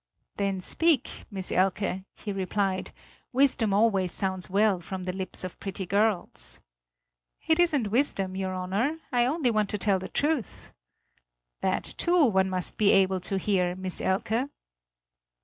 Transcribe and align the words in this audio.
"Then 0.37 0.61
speak, 0.61 1.25
Miss 1.29 1.51
Elke," 1.51 2.01
he 2.15 2.31
replied; 2.31 2.89
"wisdom 3.31 3.71
always 3.71 4.11
sounds 4.11 4.49
well 4.49 4.79
from 4.79 5.03
the 5.03 5.13
lips 5.15 5.43
of 5.43 5.59
pretty 5.59 5.85
girls." 5.85 6.59
"It 7.47 7.59
isn't 7.59 7.91
wisdom, 7.91 8.35
your 8.35 8.51
Honor; 8.55 8.97
I 9.11 9.27
only 9.27 9.51
want 9.51 9.69
to 9.69 9.77
tell 9.77 9.99
the 9.99 10.09
truth." 10.09 10.73
"That 11.61 11.83
too 11.83 12.25
one 12.25 12.49
must 12.49 12.79
be 12.79 12.89
able 12.89 13.19
to 13.19 13.37
hear, 13.37 13.75
Miss 13.75 14.01
Elke." 14.01 14.49